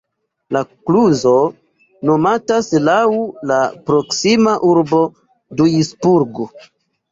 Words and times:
La 0.55 0.61
kluzo 0.89 1.33
nomatas 2.11 2.71
laŭ 2.87 2.97
la 3.53 3.61
proksima 3.91 4.57
urbo 4.73 5.05
Duisburg. 5.63 6.45